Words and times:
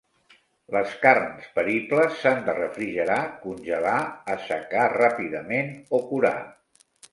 Les 0.75 0.93
carns 1.03 1.49
peribles 1.57 2.15
s'han 2.21 2.41
de 2.47 2.55
refrigerar, 2.61 3.19
congelar, 3.45 3.95
assecar 4.39 4.89
ràpidament 4.97 5.73
o 6.01 6.03
curar. 6.11 6.37